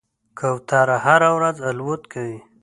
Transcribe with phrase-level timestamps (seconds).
[0.39, 2.39] کوتره هره ورځ الوت کوي.